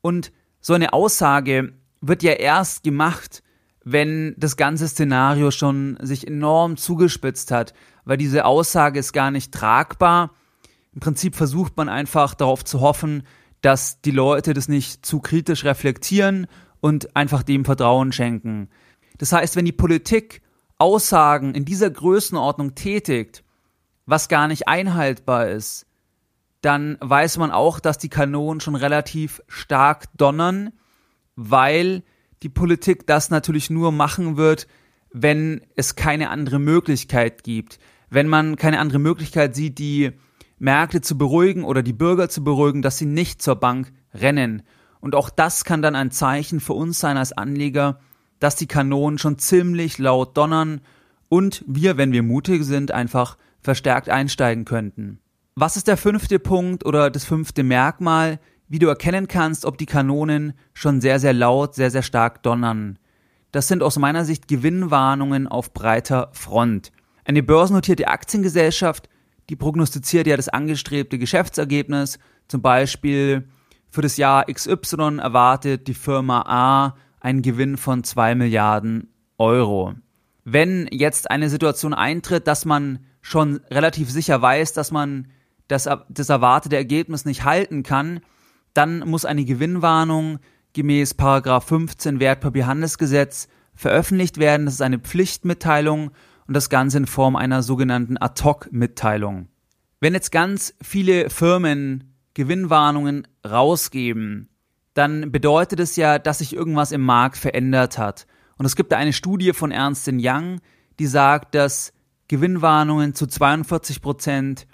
Und 0.07 0.31
so 0.61 0.73
eine 0.73 0.93
Aussage 0.93 1.73
wird 1.99 2.23
ja 2.23 2.31
erst 2.31 2.81
gemacht, 2.81 3.43
wenn 3.83 4.35
das 4.37 4.55
ganze 4.55 4.87
Szenario 4.87 5.51
schon 5.51 5.97
sich 6.01 6.25
enorm 6.25 6.77
zugespitzt 6.77 7.51
hat, 7.51 7.73
weil 8.05 8.15
diese 8.15 8.45
Aussage 8.45 9.01
ist 9.01 9.11
gar 9.11 9.31
nicht 9.31 9.53
tragbar. 9.53 10.31
Im 10.93 11.01
Prinzip 11.01 11.35
versucht 11.35 11.75
man 11.75 11.89
einfach 11.89 12.35
darauf 12.35 12.63
zu 12.63 12.79
hoffen, 12.79 13.23
dass 13.59 13.99
die 13.99 14.11
Leute 14.11 14.53
das 14.53 14.69
nicht 14.69 15.05
zu 15.05 15.19
kritisch 15.19 15.65
reflektieren 15.65 16.47
und 16.79 17.13
einfach 17.17 17.43
dem 17.43 17.65
Vertrauen 17.65 18.13
schenken. 18.13 18.69
Das 19.17 19.33
heißt, 19.33 19.57
wenn 19.57 19.65
die 19.65 19.73
Politik 19.73 20.41
Aussagen 20.77 21.53
in 21.53 21.65
dieser 21.65 21.89
Größenordnung 21.89 22.75
tätigt, 22.75 23.43
was 24.05 24.29
gar 24.29 24.47
nicht 24.47 24.69
einhaltbar 24.69 25.49
ist, 25.49 25.85
dann 26.67 26.97
weiß 26.99 27.37
man 27.37 27.51
auch, 27.51 27.79
dass 27.79 27.97
die 27.97 28.09
Kanonen 28.09 28.59
schon 28.59 28.75
relativ 28.75 29.41
stark 29.47 30.07
donnern, 30.17 30.73
weil 31.37 32.03
die 32.43 32.49
Politik 32.49 33.07
das 33.07 33.29
natürlich 33.29 33.69
nur 33.69 33.93
machen 33.93 34.35
wird, 34.35 34.67
wenn 35.13 35.61
es 35.77 35.95
keine 35.95 36.29
andere 36.29 36.59
Möglichkeit 36.59 37.45
gibt. 37.45 37.79
Wenn 38.09 38.27
man 38.27 38.57
keine 38.57 38.79
andere 38.79 38.99
Möglichkeit 38.99 39.55
sieht, 39.55 39.79
die 39.79 40.11
Märkte 40.59 40.99
zu 40.99 41.17
beruhigen 41.17 41.63
oder 41.63 41.83
die 41.83 41.93
Bürger 41.93 42.27
zu 42.27 42.43
beruhigen, 42.43 42.81
dass 42.81 42.97
sie 42.97 43.05
nicht 43.05 43.41
zur 43.41 43.55
Bank 43.55 43.93
rennen. 44.13 44.63
Und 44.99 45.15
auch 45.15 45.29
das 45.29 45.63
kann 45.63 45.81
dann 45.81 45.95
ein 45.95 46.11
Zeichen 46.11 46.59
für 46.59 46.73
uns 46.73 46.99
sein 46.99 47.15
als 47.15 47.31
Anleger, 47.31 48.01
dass 48.39 48.57
die 48.57 48.67
Kanonen 48.67 49.19
schon 49.19 49.39
ziemlich 49.39 49.99
laut 49.99 50.35
donnern 50.35 50.81
und 51.29 51.63
wir, 51.65 51.95
wenn 51.95 52.11
wir 52.11 52.23
mutig 52.23 52.65
sind, 52.65 52.91
einfach 52.91 53.37
verstärkt 53.61 54.09
einsteigen 54.09 54.65
könnten. 54.65 55.21
Was 55.59 55.75
ist 55.75 55.87
der 55.87 55.97
fünfte 55.97 56.37
Punkt 56.37 56.85
oder 56.85 57.09
das 57.09 57.25
fünfte 57.25 57.63
Merkmal? 57.63 58.39
wie 58.67 58.79
du 58.79 58.87
erkennen 58.87 59.27
kannst, 59.27 59.65
ob 59.65 59.77
die 59.77 59.85
Kanonen 59.85 60.53
schon 60.73 61.01
sehr, 61.01 61.19
sehr 61.19 61.33
laut, 61.33 61.75
sehr, 61.75 61.91
sehr 61.91 62.03
stark 62.03 62.43
donnern. 62.43 62.99
das 63.51 63.67
sind 63.67 63.81
aus 63.81 63.97
meiner 63.97 64.25
Sicht 64.25 64.47
Gewinnwarnungen 64.47 65.47
auf 65.47 65.73
breiter 65.73 66.29
Front. 66.33 66.91
Eine 67.23 67.43
börsennotierte 67.43 68.07
Aktiengesellschaft, 68.07 69.09
die 69.49 69.55
prognostiziert 69.55 70.27
ja 70.27 70.35
das 70.35 70.49
angestrebte 70.49 71.17
Geschäftsergebnis, 71.17 72.19
zum 72.49 72.61
Beispiel 72.61 73.47
für 73.89 74.01
das 74.01 74.17
Jahr 74.17 74.45
XY 74.45 75.19
erwartet 75.19 75.87
die 75.87 75.93
Firma 75.93 76.43
A 76.45 76.97
einen 77.19 77.41
Gewinn 77.41 77.77
von 77.77 78.03
2 78.03 78.35
Milliarden 78.35 79.13
Euro. 79.37 79.95
Wenn 80.43 80.87
jetzt 80.91 81.31
eine 81.31 81.49
Situation 81.49 81.93
eintritt, 81.93 82.47
dass 82.47 82.65
man 82.65 82.99
schon 83.21 83.61
relativ 83.71 84.11
sicher 84.11 84.41
weiß, 84.41 84.73
dass 84.73 84.91
man 84.91 85.29
das, 85.67 85.89
das 86.09 86.29
erwartete 86.29 86.75
Ergebnis 86.75 87.25
nicht 87.25 87.43
halten 87.43 87.83
kann, 87.83 88.21
dann 88.73 88.99
muss 88.99 89.25
eine 89.25 89.45
Gewinnwarnung 89.45 90.39
gemäß 90.73 91.15
15 91.17 92.19
Wertpapierhandelsgesetz 92.19 93.47
veröffentlicht 93.73 94.37
werden. 94.37 94.65
Das 94.65 94.75
ist 94.75 94.81
eine 94.81 94.99
Pflichtmitteilung 94.99 96.11
und 96.47 96.53
das 96.53 96.69
Ganze 96.69 96.97
in 96.97 97.07
Form 97.07 97.35
einer 97.35 97.63
sogenannten 97.63 98.17
Ad-Hoc-Mitteilung. 98.17 99.47
Wenn 99.99 100.13
jetzt 100.13 100.31
ganz 100.31 100.75
viele 100.81 101.29
Firmen 101.29 102.13
Gewinnwarnungen 102.33 103.27
rausgeben, 103.45 104.49
dann 104.93 105.31
bedeutet 105.31 105.79
es 105.79 105.95
ja, 105.95 106.19
dass 106.19 106.39
sich 106.39 106.55
irgendwas 106.55 106.91
im 106.91 107.01
Markt 107.01 107.37
verändert 107.37 107.97
hat. 107.97 108.27
Und 108.57 108.65
es 108.65 108.75
gibt 108.75 108.91
da 108.91 108.97
eine 108.97 109.13
Studie 109.13 109.53
von 109.53 109.71
Ernst 109.71 110.07
Young, 110.11 110.59
die 110.99 111.07
sagt, 111.07 111.55
dass 111.55 111.93
Gewinnwarnungen 112.27 113.13
zu 113.13 113.27
42 113.27 114.01
Prozent 114.01 114.67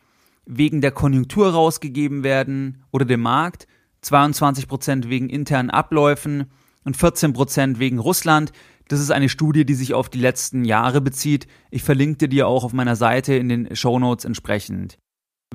wegen 0.46 0.82
der 0.82 0.92
Konjunktur 0.92 1.52
rausgegeben 1.52 2.24
werden 2.24 2.84
oder 2.92 3.06
dem 3.06 3.22
Markt, 3.22 3.68
22 4.02 4.68
Prozent 4.68 5.10
wegen 5.10 5.30
internen 5.30 5.70
Abläufen 5.70 6.52
und 6.84 6.98
14 6.98 7.34
Prozent 7.34 7.80
wegen 7.80 8.00
Russland. 8.00 8.52
Das 8.90 9.00
ist 9.00 9.12
eine 9.12 9.30
Studie, 9.30 9.66
die 9.66 9.76
sich 9.76 9.94
auf 9.94 10.10
die 10.10 10.20
letzten 10.20 10.66
Jahre 10.66 11.00
bezieht. 11.00 11.48
Ich 11.72 11.84
verlinke 11.84 12.28
dir 12.28 12.48
auch 12.48 12.64
auf 12.64 12.74
meiner 12.74 12.96
Seite 12.96 13.34
in 13.36 13.48
den 13.48 13.76
Show 13.76 13.98
Notes 13.98 14.26
entsprechend. 14.26 14.98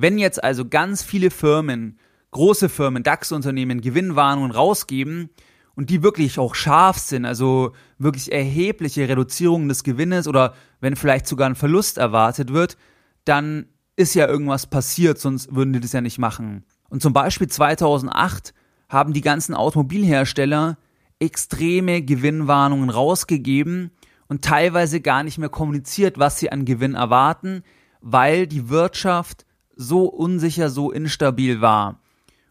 Wenn 0.00 0.18
jetzt 0.18 0.42
also 0.42 0.66
ganz 0.66 1.02
viele 1.02 1.30
Firmen, 1.30 1.98
große 2.30 2.68
Firmen, 2.68 3.02
DAX-Unternehmen 3.02 3.80
Gewinnwarnungen 3.80 4.52
rausgeben 4.52 5.30
und 5.74 5.90
die 5.90 6.02
wirklich 6.02 6.38
auch 6.38 6.54
scharf 6.54 6.98
sind, 6.98 7.24
also 7.24 7.72
wirklich 7.98 8.32
erhebliche 8.32 9.08
Reduzierungen 9.08 9.68
des 9.68 9.84
Gewinnes 9.84 10.26
oder 10.26 10.54
wenn 10.80 10.96
vielleicht 10.96 11.26
sogar 11.26 11.48
ein 11.48 11.54
Verlust 11.54 11.98
erwartet 11.98 12.52
wird, 12.52 12.76
dann 13.24 13.66
ist 13.98 14.14
ja 14.14 14.28
irgendwas 14.28 14.66
passiert, 14.66 15.18
sonst 15.18 15.54
würden 15.54 15.72
die 15.72 15.80
das 15.80 15.92
ja 15.92 16.00
nicht 16.00 16.18
machen. 16.18 16.64
Und 16.88 17.02
zum 17.02 17.12
Beispiel 17.12 17.48
2008 17.48 18.54
haben 18.88 19.12
die 19.12 19.20
ganzen 19.20 19.54
Automobilhersteller 19.54 20.78
extreme 21.18 22.02
Gewinnwarnungen 22.02 22.90
rausgegeben 22.90 23.90
und 24.28 24.44
teilweise 24.44 25.00
gar 25.00 25.24
nicht 25.24 25.38
mehr 25.38 25.48
kommuniziert, 25.48 26.16
was 26.18 26.38
sie 26.38 26.52
an 26.52 26.64
Gewinn 26.64 26.94
erwarten, 26.94 27.64
weil 28.00 28.46
die 28.46 28.68
Wirtschaft 28.68 29.44
so 29.74 30.04
unsicher, 30.04 30.70
so 30.70 30.92
instabil 30.92 31.60
war. 31.60 32.00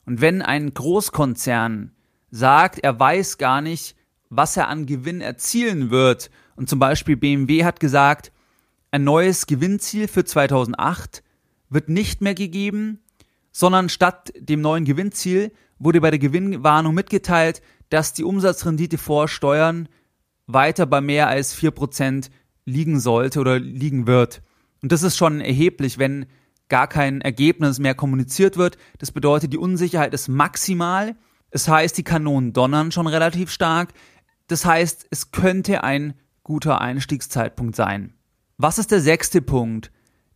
Und 0.06 0.20
wenn 0.20 0.42
ein 0.42 0.74
Großkonzern 0.74 1.94
sagt, 2.30 2.80
er 2.80 3.00
weiß 3.00 3.38
gar 3.38 3.62
nicht, 3.62 3.96
was 4.30 4.58
er 4.58 4.68
an 4.68 4.86
Gewinn 4.86 5.22
erzielen 5.22 5.92
wird, 5.92 6.30
und 6.58 6.68
zum 6.68 6.80
Beispiel 6.80 7.16
BMW 7.16 7.64
hat 7.64 7.80
gesagt, 7.80 8.34
ein 8.92 9.04
neues 9.04 9.46
Gewinnziel 9.48 10.08
für 10.08 10.26
2008 10.26 11.24
wird 11.70 11.90
nicht 11.90 12.22
mehr 12.22 12.36
gegeben, 12.36 13.00
sondern 13.52 13.90
statt 13.90 14.32
dem 14.38 14.62
neuen 14.62 14.86
Gewinnziel 14.86 15.52
wurde 15.80 16.02
bei 16.02 16.12
der 16.12 16.20
Gewinnwarnung 16.20 16.94
mitgeteilt, 16.94 17.62
dass 17.90 18.14
die 18.14 18.24
Umsatzrendite 18.24 18.98
vor 18.98 19.28
Steuern 19.28 19.90
weiter 20.46 20.86
bei 20.86 21.02
mehr 21.02 21.28
als 21.28 21.56
4% 21.58 22.30
liegen 22.66 23.00
sollte 23.00 23.40
oder 23.40 23.60
liegen 23.60 24.08
wird. 24.08 24.42
Und 24.82 24.92
das 24.92 25.04
ist 25.04 25.18
schon 25.18 25.42
erheblich, 25.42 25.98
wenn 25.98 26.26
gar 26.70 26.88
kein 26.88 27.22
Ergebnis 27.22 27.80
mehr 27.80 27.96
kommuniziert 27.96 28.58
wird. 28.58 28.78
Das 28.98 29.12
bedeutet, 29.12 29.54
die 29.54 29.58
Unsicherheit 29.58 30.14
ist 30.14 30.28
maximal. 30.28 31.16
Es 31.50 31.68
heißt, 31.68 31.98
die 31.98 32.04
Kanonen 32.04 32.54
donnern 32.54 32.92
schon 32.92 33.08
relativ 33.08 33.52
stark. 33.52 33.94
Das 34.48 34.66
heißt, 34.66 35.08
es 35.10 35.32
könnte 35.32 35.84
ein 35.84 36.14
guter 36.44 36.82
Einstiegszeitpunkt 36.82 37.76
sein. 37.76 38.14
Was 38.58 38.78
ist 38.78 38.92
der 38.92 39.02
sechste 39.02 39.42
Punkt? 39.42 39.92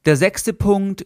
Der 0.05 0.15
sechste 0.15 0.53
Punkt, 0.53 1.05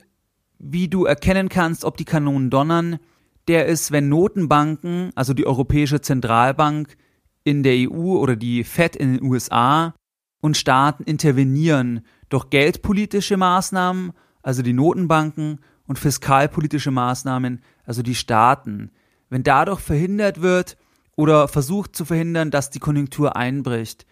wie 0.60 0.88
du 0.88 1.06
erkennen 1.06 1.50
kannst, 1.50 1.86
ob 1.86 1.98
die 1.98 2.06
Kanonen 2.06 2.50
donnern, 2.50 3.00
der 3.48 3.68
ist, 3.68 3.92
wenn 3.92 4.10
Notenbanken, 4.10 5.12
also 5.16 5.34
die 5.34 5.46
Europäische 5.46 6.02
Zentralbank 6.02 6.98
in 7.44 7.64
der 7.64 7.90
EU 7.90 8.18
oder 8.18 8.36
die 8.36 8.64
Fed 8.64 8.96
in 8.96 9.18
den 9.18 9.24
USA 9.24 9.94
und 10.42 10.58
Staaten 10.58 11.04
intervenieren 11.04 12.06
durch 12.30 12.50
geldpolitische 12.50 13.38
Maßnahmen, 13.38 14.14
also 14.42 14.62
die 14.62 14.74
Notenbanken, 14.74 15.60
und 15.88 16.00
fiskalpolitische 16.00 16.92
Maßnahmen, 16.92 17.62
also 17.86 18.02
die 18.02 18.16
Staaten. 18.16 18.92
Wenn 19.30 19.44
dadurch 19.44 19.80
verhindert 19.80 20.42
wird 20.42 20.78
oder 21.16 21.48
versucht 21.48 21.96
zu 21.96 22.06
verhindern, 22.06 22.52
dass 22.52 22.70
die 22.70 22.80
Konjunktur 22.80 23.36
einbricht, 23.36 24.06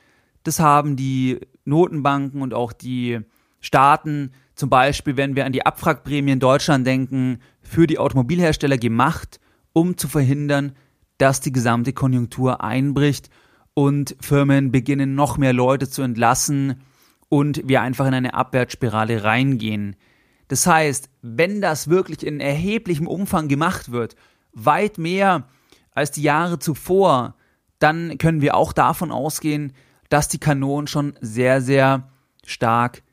das 0.44 0.60
haben 0.60 0.96
die 0.96 1.40
Notenbanken 1.66 2.42
und 2.42 2.54
auch 2.54 2.74
die 2.74 3.22
Staaten, 3.60 4.34
zum 4.64 4.70
Beispiel 4.70 5.18
wenn 5.18 5.36
wir 5.36 5.46
an 5.46 5.52
die 5.52 5.66
Abwrackprämie 5.66 6.32
in 6.32 6.40
Deutschland 6.40 6.88
denken, 6.88 7.40
für 7.62 7.86
die 7.86 8.00
Automobilhersteller 8.00 8.78
gemacht, 8.78 9.42
um 9.74 9.98
zu 9.98 10.08
verhindern, 10.08 10.72
dass 11.18 11.42
die 11.42 11.52
gesamte 11.52 11.92
Konjunktur 11.92 12.64
einbricht 12.64 13.30
und 13.74 14.16
Firmen 14.22 14.72
beginnen 14.72 15.16
noch 15.16 15.38
mehr 15.38 15.52
Leute 15.52 15.90
zu 15.90 16.02
entlassen 16.02 16.82
und 17.28 17.68
wir 17.68 17.82
einfach 17.82 18.08
in 18.08 18.14
eine 18.14 18.36
Abwärtsspirale 18.36 19.26
reingehen. 19.26 19.98
Das 20.48 20.66
heißt, 20.66 21.10
wenn 21.22 21.60
das 21.60 21.90
wirklich 21.90 22.26
in 22.26 22.40
erheblichem 22.40 23.08
Umfang 23.08 23.50
gemacht 23.50 23.92
wird, 23.92 24.16
weit 24.54 24.98
mehr 24.98 25.50
als 25.92 26.12
die 26.12 26.24
Jahre 26.24 26.58
zuvor, 26.58 27.36
dann 27.80 28.18
können 28.18 28.40
wir 28.40 28.56
auch 28.56 28.72
davon 28.72 29.12
ausgehen, 29.12 29.74
dass 30.08 30.30
die 30.30 30.40
Kanonen 30.40 30.88
schon 30.88 31.16
sehr, 31.20 31.60
sehr 31.60 32.14
stark 32.46 33.04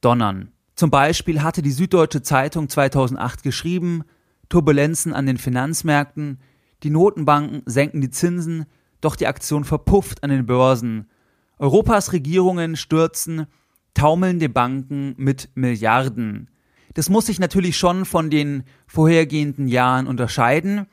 donnern. 0.00 0.52
Zum 0.80 0.90
Beispiel 0.90 1.42
hatte 1.42 1.60
die 1.60 1.72
Süddeutsche 1.72 2.22
Zeitung 2.22 2.70
2008 2.70 3.42
geschrieben, 3.42 4.02
Turbulenzen 4.48 5.12
an 5.12 5.26
den 5.26 5.36
Finanzmärkten, 5.36 6.38
die 6.82 6.88
Notenbanken 6.88 7.60
senken 7.66 8.00
die 8.00 8.08
Zinsen, 8.08 8.64
doch 9.02 9.14
die 9.14 9.26
Aktion 9.26 9.64
verpufft 9.64 10.24
an 10.24 10.30
den 10.30 10.46
Börsen. 10.46 11.10
Europas 11.58 12.14
Regierungen 12.14 12.76
stürzen 12.76 13.46
taumelnde 13.92 14.48
Banken 14.48 15.12
mit 15.18 15.50
Milliarden. 15.54 16.48
Das 16.94 17.10
muss 17.10 17.26
sich 17.26 17.38
natürlich 17.38 17.76
schon 17.76 18.06
von 18.06 18.30
den 18.30 18.62
vorhergehenden 18.86 19.68
Jahren 19.68 20.06
unterscheiden. 20.06 20.86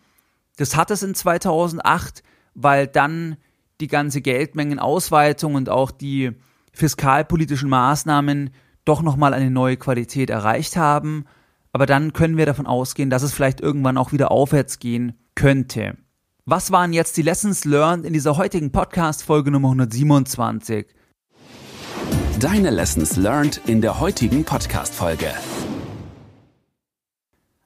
Das 0.57 0.75
hat 0.75 0.91
es 0.91 1.01
in 1.01 1.15
2008, 1.15 2.23
weil 2.55 2.87
dann 2.87 3.37
die 3.79 3.87
ganze 3.87 4.19
Geldmengenausweitung 4.19 5.55
und 5.55 5.69
auch 5.69 5.91
die 5.91 6.33
fiskalpolitischen 6.73 7.69
Maßnahmen 7.69 8.49
doch 8.87 9.01
nochmal 9.01 9.33
eine 9.33 9.51
neue 9.51 9.77
Qualität 9.77 10.29
erreicht 10.29 10.77
haben. 10.77 11.25
Aber 11.73 11.85
dann 11.85 12.13
können 12.13 12.37
wir 12.37 12.45
davon 12.45 12.65
ausgehen, 12.65 13.09
dass 13.09 13.23
es 13.23 13.33
vielleicht 13.33 13.61
irgendwann 13.61 13.97
auch 13.97 14.11
wieder 14.11 14.31
aufwärts 14.31 14.79
gehen 14.79 15.13
könnte. 15.35 15.97
Was 16.45 16.71
waren 16.71 16.93
jetzt 16.93 17.17
die 17.17 17.21
Lessons 17.21 17.65
learned 17.65 18.05
in 18.05 18.13
dieser 18.13 18.37
heutigen 18.37 18.71
Podcast-Folge 18.71 19.51
Nummer 19.51 19.67
127? 19.67 20.87
Deine 22.39 22.69
Lessons 22.69 23.17
learned 23.17 23.61
in 23.65 23.81
der 23.81 23.99
heutigen 23.99 24.45
Podcast-Folge. 24.45 25.33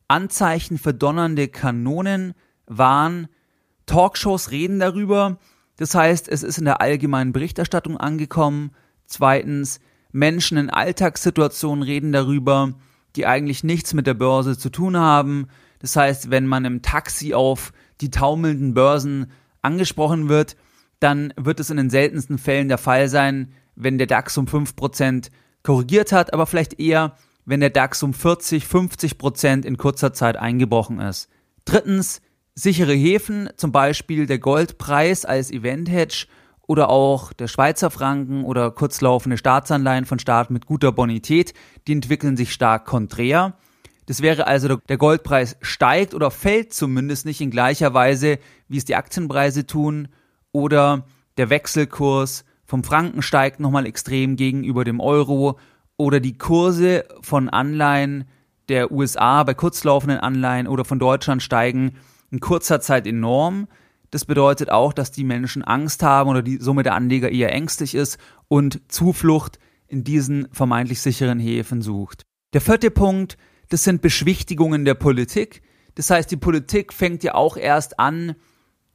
Anzeichen 0.08 0.78
für 0.78 0.94
donnernde 0.94 1.48
Kanonen 1.48 2.34
waren 2.66 3.28
Talkshows 3.86 4.52
reden 4.52 4.80
darüber. 4.80 5.38
Das 5.78 5.94
heißt, 5.94 6.28
es 6.28 6.44
ist 6.44 6.58
in 6.58 6.66
der 6.66 6.82
allgemeinen 6.82 7.34
Berichterstattung 7.34 7.98
angekommen. 7.98 8.72
Zweitens, 9.06 9.80
Menschen 10.12 10.58
in 10.58 10.70
Alltagssituationen 10.70 11.84
reden 11.84 12.12
darüber, 12.12 12.74
die 13.16 13.26
eigentlich 13.26 13.64
nichts 13.64 13.94
mit 13.94 14.08
der 14.08 14.14
Börse 14.14 14.58
zu 14.58 14.70
tun 14.70 14.98
haben. 14.98 15.48
Das 15.80 15.96
heißt, 15.96 16.30
wenn 16.30 16.48
man 16.48 16.66
im 16.66 16.82
Taxi 16.82 17.34
auf 17.34 17.74
die 18.00 18.10
taumelnden 18.10 18.74
Börsen 18.74 19.32
angesprochen 19.62 20.30
wird, 20.30 20.56
dann 21.00 21.34
wird 21.36 21.60
es 21.60 21.70
in 21.70 21.78
den 21.78 21.90
seltensten 21.90 22.38
Fällen 22.38 22.68
der 22.68 22.78
Fall 22.78 23.10
sein, 23.10 23.54
wenn 23.76 23.98
der 23.98 24.08
DAX 24.08 24.38
um 24.38 24.46
5% 24.46 25.30
korrigiert 25.64 26.12
hat, 26.12 26.34
aber 26.34 26.46
vielleicht 26.46 26.80
eher, 26.80 27.16
wenn 27.46 27.60
der 27.60 27.70
DAX 27.70 28.04
um 28.04 28.14
40, 28.14 28.66
50% 28.66 29.66
in 29.66 29.78
kurzer 29.78 30.14
Zeit 30.14 30.38
eingebrochen 30.38 31.00
ist. 31.00 31.30
Drittens, 31.66 32.22
sichere 32.54 32.94
Häfen, 32.94 33.50
zum 33.58 33.72
Beispiel 33.72 34.26
der 34.26 34.40
Goldpreis 34.40 35.26
als 35.26 35.52
Event-Hedge 35.52 36.28
oder 36.72 36.90
auch 36.90 37.34
der 37.34 37.50
Schweizer 37.50 37.92
Franken 37.92 38.46
oder 38.46 38.72
kurzlaufende 38.72 39.38
Staatsanleihen 39.38 40.06
von 40.06 40.20
Staaten 40.20 40.54
mit 40.54 40.66
guter 40.66 40.94
Bonität, 40.94 41.54
die 41.86 41.92
entwickeln 41.92 42.38
sich 42.38 42.54
stark 42.54 42.86
konträr. 42.86 43.58
Das 44.06 44.22
wäre 44.22 44.48
also, 44.48 44.78
der 44.78 44.98
Goldpreis 44.98 45.58
steigt 45.62 46.14
oder 46.14 46.32
fällt 46.32 46.74
zumindest 46.74 47.26
nicht 47.26 47.42
in 47.42 47.52
gleicher 47.52 47.94
Weise, 47.94 48.40
wie 48.70 48.78
es 48.78 48.86
die 48.86 48.96
Aktienpreise 48.96 49.68
tun, 49.68 50.08
oder 50.54 51.04
der 51.36 51.50
Wechselkurs 51.50 52.46
vom 52.64 52.86
Franken 52.86 53.22
steigt 53.22 53.60
nochmal 53.60 53.86
extrem 53.86 54.38
gegenüber 54.38 54.86
dem 54.86 55.02
Euro 55.02 55.60
oder 55.98 56.22
die 56.22 56.38
Kurse 56.38 57.04
von 57.22 57.50
Anleihen 57.50 58.30
der 58.70 58.94
USA 58.94 59.44
bei 59.44 59.56
kurzlaufenden 59.56 60.20
Anleihen 60.20 60.70
oder 60.70 60.86
von 60.86 61.00
Deutschland 61.00 61.44
steigen 61.44 61.98
in 62.32 62.40
kurzer 62.40 62.80
Zeit 62.80 63.08
enorm. 63.08 63.68
Das 64.12 64.26
bedeutet 64.26 64.70
auch, 64.70 64.94
dass 64.94 65.12
die 65.12 65.24
Menschen 65.24 65.64
Angst 65.64 66.04
haben 66.04 66.30
oder 66.30 66.42
die 66.42 66.58
Summe 66.58 66.84
der 66.84 66.96
Anleger 66.96 67.32
eher 67.32 67.54
ängstlich 67.54 67.96
ist 67.96 68.18
und 68.50 68.82
Zuflucht 68.90 69.58
in 69.88 70.04
diesen 70.04 70.48
vermeintlich 70.52 71.02
sicheren 71.02 71.40
Häfen 71.40 71.82
sucht. 71.82 72.24
Der 72.54 72.62
vierte 72.62 72.92
Punkt, 72.92 73.38
das 73.70 73.86
sind 73.86 74.02
Beschwichtigungen 74.02 74.84
der 74.84 74.96
Politik. 74.96 75.62
Das 75.96 76.10
heißt, 76.10 76.30
die 76.30 76.38
Politik 76.38 76.92
fängt 76.92 77.24
ja 77.24 77.36
auch 77.36 77.56
erst 77.56 78.00
an, 78.00 78.36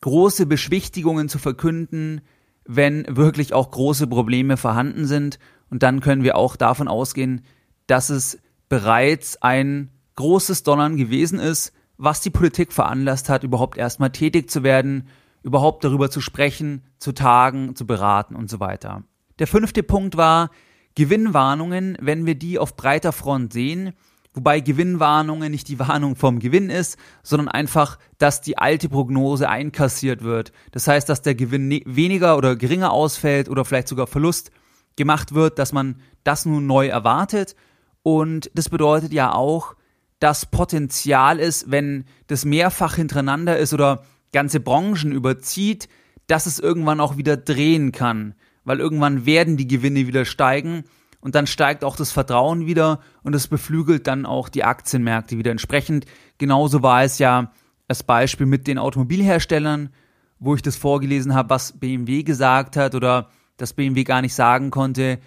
große 0.02 0.44
Beschwichtigungen 0.44 1.30
zu 1.30 1.38
verkünden, 1.38 2.20
wenn 2.66 3.06
wirklich 3.08 3.54
auch 3.54 3.70
große 3.70 4.06
Probleme 4.06 4.58
vorhanden 4.58 5.06
sind. 5.06 5.38
Und 5.70 5.82
dann 5.82 6.00
können 6.00 6.22
wir 6.22 6.36
auch 6.36 6.56
davon 6.56 6.88
ausgehen, 6.88 7.42
dass 7.86 8.10
es 8.10 8.38
bereits 8.68 9.40
ein 9.42 9.90
großes 10.16 10.62
Donnern 10.62 10.96
gewesen 10.96 11.38
ist, 11.38 11.72
was 11.98 12.20
die 12.20 12.30
Politik 12.30 12.72
veranlasst 12.72 13.28
hat, 13.28 13.44
überhaupt 13.44 13.78
erstmal 13.78 14.10
tätig 14.10 14.50
zu 14.50 14.62
werden, 14.62 15.08
überhaupt 15.42 15.84
darüber 15.84 16.10
zu 16.10 16.20
sprechen, 16.20 16.82
zu 16.98 17.12
tagen, 17.12 17.76
zu 17.76 17.86
beraten 17.86 18.34
und 18.34 18.50
so 18.50 18.60
weiter. 18.60 19.04
Der 19.38 19.46
fünfte 19.46 19.82
Punkt 19.82 20.16
war 20.16 20.50
Gewinnwarnungen, 20.94 21.96
wenn 22.00 22.26
wir 22.26 22.34
die 22.34 22.58
auf 22.58 22.76
breiter 22.76 23.12
Front 23.12 23.52
sehen, 23.52 23.92
wobei 24.34 24.60
Gewinnwarnungen 24.60 25.50
nicht 25.50 25.68
die 25.68 25.78
Warnung 25.78 26.16
vom 26.16 26.38
Gewinn 26.38 26.70
ist, 26.70 26.98
sondern 27.22 27.48
einfach, 27.48 27.98
dass 28.18 28.40
die 28.40 28.58
alte 28.58 28.88
Prognose 28.88 29.48
einkassiert 29.48 30.22
wird. 30.22 30.52
Das 30.72 30.88
heißt, 30.88 31.08
dass 31.08 31.22
der 31.22 31.34
Gewinn 31.34 31.68
ne-, 31.68 31.82
weniger 31.86 32.36
oder 32.36 32.56
geringer 32.56 32.92
ausfällt 32.92 33.48
oder 33.48 33.64
vielleicht 33.64 33.88
sogar 33.88 34.06
Verlust 34.06 34.50
gemacht 34.96 35.34
wird, 35.34 35.58
dass 35.58 35.72
man 35.72 36.00
das 36.24 36.44
nun 36.44 36.66
neu 36.66 36.88
erwartet. 36.88 37.56
Und 38.02 38.50
das 38.54 38.68
bedeutet 38.68 39.12
ja 39.12 39.32
auch, 39.32 39.76
das 40.18 40.46
Potenzial 40.46 41.38
ist, 41.38 41.70
wenn 41.70 42.04
das 42.26 42.44
mehrfach 42.44 42.96
hintereinander 42.96 43.58
ist 43.58 43.74
oder 43.74 44.04
ganze 44.32 44.60
Branchen 44.60 45.12
überzieht, 45.12 45.88
dass 46.26 46.46
es 46.46 46.58
irgendwann 46.58 47.00
auch 47.00 47.16
wieder 47.16 47.36
drehen 47.36 47.92
kann, 47.92 48.34
weil 48.64 48.80
irgendwann 48.80 49.26
werden 49.26 49.56
die 49.56 49.68
Gewinne 49.68 50.06
wieder 50.06 50.24
steigen 50.24 50.84
und 51.20 51.34
dann 51.34 51.46
steigt 51.46 51.84
auch 51.84 51.96
das 51.96 52.12
Vertrauen 52.12 52.66
wieder 52.66 53.00
und 53.22 53.34
es 53.34 53.48
beflügelt 53.48 54.06
dann 54.06 54.26
auch 54.26 54.48
die 54.48 54.64
Aktienmärkte 54.64 55.38
wieder 55.38 55.50
entsprechend. 55.50 56.06
Genauso 56.38 56.82
war 56.82 57.02
es 57.02 57.18
ja 57.18 57.52
das 57.88 58.02
Beispiel 58.02 58.46
mit 58.46 58.66
den 58.66 58.78
Automobilherstellern, 58.78 59.90
wo 60.38 60.54
ich 60.54 60.62
das 60.62 60.76
vorgelesen 60.76 61.34
habe, 61.34 61.50
was 61.50 61.78
BMW 61.78 62.22
gesagt 62.22 62.76
hat 62.76 62.94
oder 62.94 63.30
dass 63.56 63.72
BMW 63.72 64.04
gar 64.04 64.22
nicht 64.22 64.34
sagen 64.34 64.70
konnte, 64.70 65.18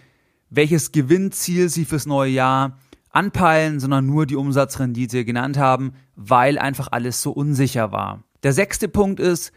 welches 0.50 0.92
Gewinnziel 0.92 1.70
sie 1.70 1.86
fürs 1.86 2.06
neue 2.06 2.32
Jahr 2.32 2.78
anpeilen, 3.10 3.80
sondern 3.80 4.06
nur 4.06 4.26
die 4.26 4.36
Umsatzrendite 4.36 5.26
genannt 5.26 5.58
haben, 5.58 5.94
weil 6.16 6.58
einfach 6.58 6.90
alles 6.92 7.22
so 7.22 7.32
unsicher 7.32 7.92
war. 7.92 8.24
Der 8.44 8.54
sechste 8.54 8.88
Punkt 8.88 9.20
ist, 9.20 9.52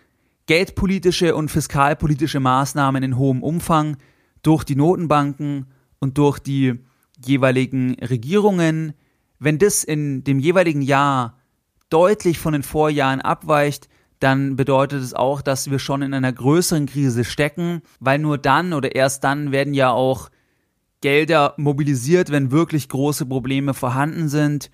geldpolitische 0.47 1.35
und 1.35 1.51
fiskalpolitische 1.51 2.41
Maßnahmen 2.41 3.03
in 3.03 3.17
hohem 3.17 3.43
Umfang 3.43 3.97
durch 4.43 4.65
die 4.65 4.77
Notenbanken 4.77 5.67
und 5.99 6.19
durch 6.19 6.39
die 6.39 6.81
jeweiligen 7.25 7.95
Regierungen. 7.95 8.95
Wenn 9.39 9.59
das 9.59 9.85
in 9.85 10.25
dem 10.25 10.39
jeweiligen 10.39 10.83
Jahr 10.83 11.39
deutlich 11.91 12.39
von 12.39 12.55
den 12.55 12.63
Vorjahren 12.63 13.21
abweicht, 13.21 13.89
dann 14.19 14.57
bedeutet 14.57 15.03
es 15.03 15.15
auch, 15.15 15.43
dass 15.43 15.71
wir 15.71 15.79
schon 15.79 16.03
in 16.03 16.15
einer 16.15 16.33
größeren 16.33 16.87
Krise 16.87 17.25
stecken, 17.25 17.83
weil 17.99 18.19
nur 18.19 18.39
dann 18.39 18.73
oder 18.73 18.95
erst 18.95 19.25
dann 19.25 19.53
werden 19.53 19.75
ja 19.75 19.91
auch 19.91 20.31
Gelder 21.03 21.55
mobilisiert, 21.59 22.31
wenn 22.31 22.51
wirklich 22.51 22.89
große 22.89 23.27
Probleme 23.27 23.75
vorhanden 23.75 24.29
sind 24.29 24.71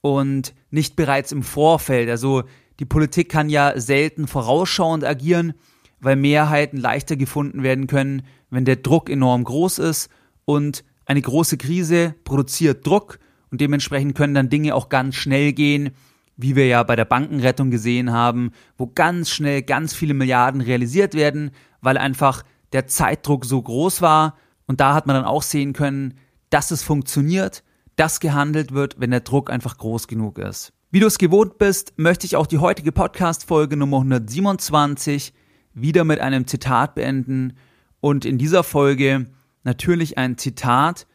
und 0.00 0.54
nicht 0.70 0.96
bereits 0.96 1.32
im 1.32 1.42
Vorfeld. 1.42 2.08
Also 2.08 2.44
die 2.80 2.86
Politik 2.86 3.28
kann 3.28 3.50
ja 3.50 3.78
selten 3.78 4.26
vorausschauend 4.26 5.04
agieren, 5.04 5.52
weil 6.00 6.16
Mehrheiten 6.16 6.78
leichter 6.78 7.16
gefunden 7.16 7.62
werden 7.62 7.86
können, 7.86 8.22
wenn 8.50 8.64
der 8.64 8.76
Druck 8.76 9.10
enorm 9.10 9.44
groß 9.44 9.78
ist 9.80 10.08
und 10.44 10.84
eine 11.06 11.20
große 11.20 11.58
Krise 11.58 12.14
produziert 12.24 12.86
Druck 12.86 13.18
und 13.50 13.60
dementsprechend 13.60 14.14
können 14.14 14.34
dann 14.34 14.48
Dinge 14.48 14.74
auch 14.74 14.88
ganz 14.88 15.16
schnell 15.16 15.52
gehen, 15.52 15.90
wie 16.36 16.56
wir 16.56 16.66
ja 16.66 16.82
bei 16.82 16.96
der 16.96 17.04
Bankenrettung 17.04 17.70
gesehen 17.70 18.12
haben, 18.12 18.52
wo 18.76 18.86
ganz 18.86 19.30
schnell 19.30 19.62
ganz 19.62 19.94
viele 19.94 20.14
Milliarden 20.14 20.60
realisiert 20.60 21.14
werden, 21.14 21.50
weil 21.80 21.96
einfach 21.96 22.42
der 22.72 22.86
Zeitdruck 22.86 23.44
so 23.44 23.60
groß 23.60 24.02
war 24.02 24.36
und 24.66 24.80
da 24.80 24.94
hat 24.94 25.06
man 25.06 25.16
dann 25.16 25.24
auch 25.24 25.42
sehen 25.42 25.72
können, 25.72 26.14
dass 26.50 26.70
es 26.70 26.82
funktioniert, 26.82 27.62
dass 27.96 28.20
gehandelt 28.20 28.72
wird, 28.72 29.00
wenn 29.00 29.10
der 29.10 29.20
Druck 29.20 29.50
einfach 29.50 29.78
groß 29.78 30.08
genug 30.08 30.38
ist. 30.38 30.72
Wie 30.90 31.00
du 31.00 31.06
es 31.06 31.18
gewohnt 31.18 31.58
bist, 31.58 31.94
möchte 31.96 32.26
ich 32.26 32.36
auch 32.36 32.46
die 32.46 32.58
heutige 32.58 32.92
Podcast-Folge 32.92 33.76
Nummer 33.76 33.98
127 33.98 35.32
wieder 35.72 36.04
mit 36.04 36.20
einem 36.20 36.46
Zitat 36.46 36.94
beenden 36.94 37.54
und 38.00 38.24
in 38.24 38.38
dieser 38.38 38.62
Folge 38.62 39.26
natürlich 39.64 40.18
ein 40.18 40.38
Zitat, 40.38 41.06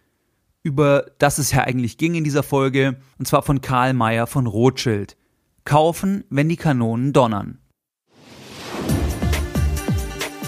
über 0.63 1.05
das 1.17 1.37
es 1.37 1.51
ja 1.51 1.63
eigentlich 1.63 1.97
ging 1.97 2.15
in 2.15 2.23
dieser 2.23 2.43
Folge, 2.43 2.97
und 3.17 3.27
zwar 3.27 3.41
von 3.41 3.61
Karl 3.61 3.93
Mayer 3.93 4.27
von 4.27 4.47
Rothschild. 4.47 5.15
Kaufen, 5.63 6.25
wenn 6.29 6.49
die 6.49 6.57
Kanonen 6.57 7.13
donnern. 7.13 7.59